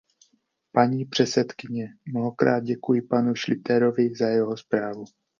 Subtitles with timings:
[0.71, 5.05] Paní předsedkyně, mnohokrát děkuji panu Schlyterovi za jeho zprávu.